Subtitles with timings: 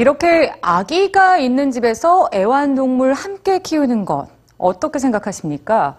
[0.00, 5.96] 이렇게 아기가 있는 집에서 애완동물 함께 키우는 것 어떻게 생각하십니까?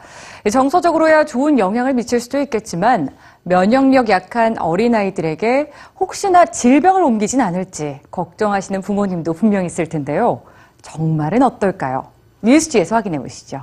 [0.52, 3.10] 정서적으로야 좋은 영향을 미칠 수도 있겠지만
[3.44, 10.42] 면역력 약한 어린아이들에게 혹시나 질병을 옮기진 않을지 걱정하시는 부모님도 분명 있을 텐데요.
[10.82, 12.08] 정말은 어떨까요?
[12.42, 13.62] 뉴스지에서 확인해 보시죠.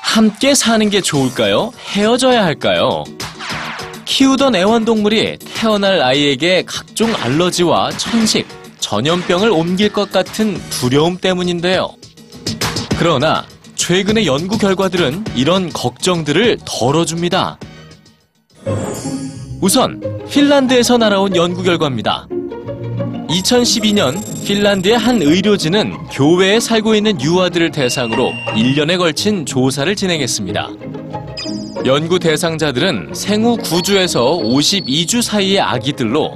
[0.00, 1.72] 함께 사는 게 좋을까요?
[1.96, 3.02] 헤어져야 할까요?
[4.04, 8.46] 키우던 애완동물이 태어날 아이에게 각종 알러지와 천식,
[8.80, 11.94] 전염병을 옮길 것 같은 두려움 때문인데요.
[12.98, 13.44] 그러나
[13.76, 17.58] 최근의 연구 결과들은 이런 걱정들을 덜어줍니다.
[19.60, 22.28] 우선 핀란드에서 날아온 연구 결과입니다.
[23.28, 30.68] 2012년 핀란드의 한 의료진은 교외에 살고 있는 유아들을 대상으로 1년에 걸친 조사를 진행했습니다.
[31.84, 36.34] 연구 대상자들은 생후 9주에서 52주 사이의 아기들로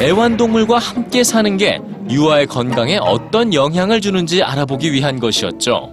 [0.00, 5.92] 애완동물과 함께 사는 게 유아의 건강에 어떤 영향을 주는지 알아보기 위한 것이었죠.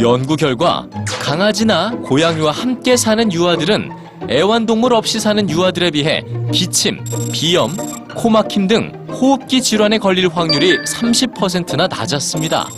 [0.00, 3.90] 연구 결과 강아지나 고양이와 함께 사는 유아들은
[4.30, 7.76] 애완동물 없이 사는 유아들에 비해 기침, 비염,
[8.14, 12.68] 코막힘 등 호흡기 질환에 걸릴 확률이 30%나 낮았습니다.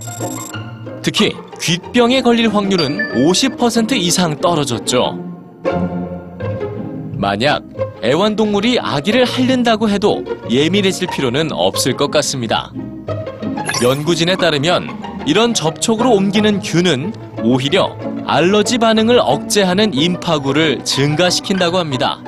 [1.05, 5.19] 특히 귓병에 걸릴 확률은 50% 이상 떨어졌죠.
[7.13, 7.63] 만약
[8.03, 12.73] 애완동물이 아기를 핥는다고 해도 예민해질 필요는 없을 것 같습니다.
[13.83, 14.89] 연구진에 따르면
[15.27, 17.95] 이런 접촉으로 옮기는 균은 오히려
[18.27, 22.19] 알러지 반응을 억제하는 임파구를 증가시킨다고 합니다.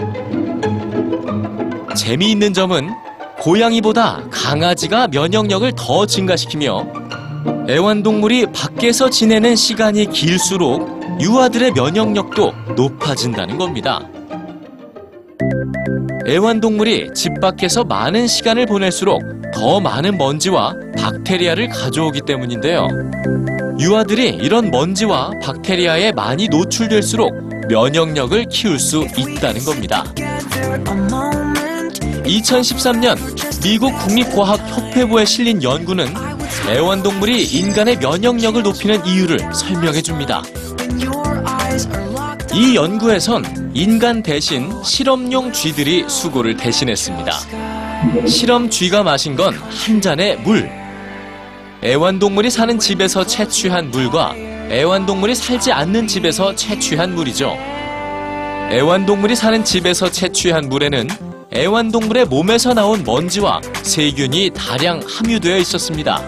[1.97, 2.91] 재미있는 점은
[3.41, 7.06] 고양이보다 강아지가 면역력을 더 증가시키며
[7.69, 14.01] 애완동물이 밖에서 지내는 시간이 길수록 유아들의 면역력도 높아진다는 겁니다.
[16.29, 19.23] 애완동물이 집 밖에서 많은 시간을 보낼수록
[19.55, 22.89] 더 많은 먼지와 박테리아를 가져오기 때문인데요.
[23.79, 30.05] 유아들이 이런 먼지와 박테리아에 많이 노출될수록 면역력을 키울 수 있다는 겁니다.
[32.25, 33.17] 2013년
[33.63, 36.07] 미국 국립과학협회부에 실린 연구는
[36.69, 40.43] 애완동물이 인간의 면역력을 높이는 이유를 설명해 줍니다.
[42.53, 47.33] 이 연구에선 인간 대신 실험용 쥐들이 수고를 대신했습니다.
[48.27, 50.69] 실험 쥐가 마신 건 한 잔의 물.
[51.85, 54.35] 애완동물이 사는 집에서 채취한 물과
[54.71, 57.57] 애완동물이 살지 않는 집에서 채취한 물이죠.
[58.73, 61.09] 애완동물이 사는 집에서 채취한 물에는
[61.55, 66.21] 애완동물의 몸에서 나온 먼지와 세균이 다량 함유되어 있었습니다.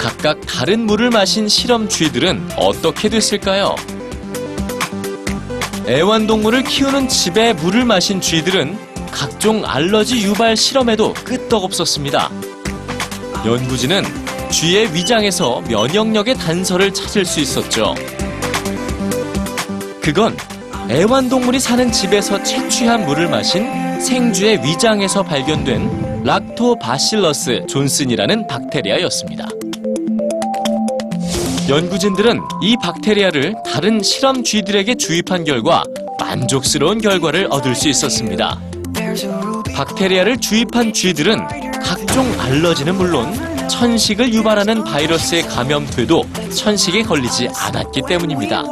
[0.00, 3.76] 각각 다른 물을 마신 실험 쥐들은 어떻게 됐을까요?
[5.86, 8.78] 애완동물을 키우는 집에 물을 마신 쥐들은
[9.10, 12.30] 각종 알러지 유발 실험에도 끄떡없었습니다.
[13.44, 14.04] 연구진은
[14.50, 17.94] 쥐의 위장에서 면역력의 단서를 찾을 수 있었죠.
[20.00, 20.34] 그건
[20.88, 29.59] 애완동물이 사는 집에서 채취한 물을 마신 생쥐의 위장에서 발견된 락토바실러스 존슨이라는 박테리아였습니다.
[31.68, 35.84] 연구진들은 이 박테리아를 다른 실험 쥐들에게 주입한 결과
[36.18, 38.60] 만족스러운 결과를 얻을 수 있었습니다.
[39.74, 41.38] 박테리아를 주입한 쥐들은
[41.82, 43.32] 각종 알러지는 물론
[43.68, 48.64] 천식을 유발하는 바이러스에 감염돼도 천식에 걸리지 않았기 때문입니다.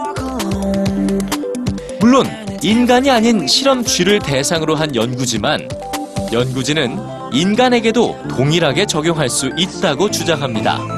[2.00, 2.26] 물론
[2.62, 5.68] 인간이 아닌 실험 쥐를 대상으로 한 연구지만
[6.32, 6.98] 연구진은
[7.32, 10.97] 인간에게도 동일하게 적용할 수 있다고 주장합니다.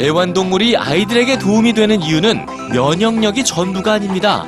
[0.00, 4.44] 애완동물이 아이들에게 도움이 되는 이유는 면역력이 전부가 아닙니다.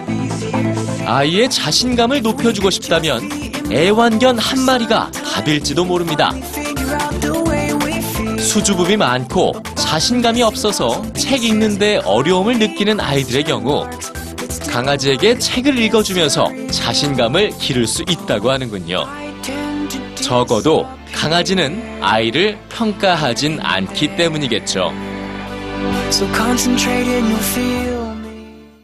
[1.06, 3.31] 아이의 자신감을 높여주고 싶다면
[3.72, 6.31] 애완견 한 마리가 답일지도 모릅니다.
[8.38, 13.89] 수줍음이 많고 자신감이 없어서 책 읽는데 어려움을 느끼는 아이들의 경우
[14.71, 19.06] 강아지에게 책을 읽어주면서 자신감을 기를 수 있다고 하는군요.
[20.15, 25.08] 적어도 강아지는 아이를 평가하진 않기 때문이겠죠.
[26.10, 27.97] So concentrate and you'll feel